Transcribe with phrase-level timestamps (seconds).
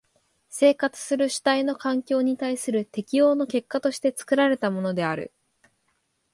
[0.49, 5.31] 生活する主体の環境に対する適応の結果として作られたものである。